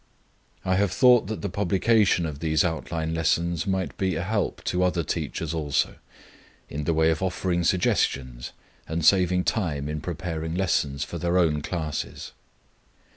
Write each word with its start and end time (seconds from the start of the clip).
I 0.65 0.77
have 0.77 0.91
thought 0.91 1.27
that 1.27 1.43
the 1.43 1.47
publication 1.49 2.25
of 2.25 2.39
these 2.39 2.63
outline 2.63 3.13
lessons 3.13 3.67
might 3.67 3.95
be 3.99 4.15
a 4.15 4.23
help 4.23 4.63
to 4.63 4.81
other 4.81 5.03
teachers 5.03 5.53
also, 5.53 5.97
in 6.67 6.85
the 6.85 6.93
way 6.95 7.11
of 7.11 7.21
offering 7.21 7.63
suggestions 7.63 8.51
and 8.87 9.05
saving 9.05 9.43
time 9.43 9.87
in 9.87 10.01
preparing 10.01 10.55
lessons 10.55 11.03
for 11.03 11.19
their 11.19 11.37
own 11.37 11.61
classes. 11.61 12.31